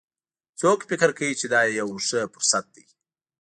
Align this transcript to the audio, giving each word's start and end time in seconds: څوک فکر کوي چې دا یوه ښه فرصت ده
څوک 0.59 0.79
فکر 0.89 1.09
کوي 1.17 1.33
چې 1.39 1.45
دا 1.53 1.61
یوه 1.79 1.95
ښه 2.07 2.19
فرصت 2.33 2.65
ده 2.75 2.83